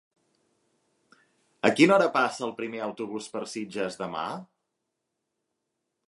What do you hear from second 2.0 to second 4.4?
passa el primer autobús per Sitges demà?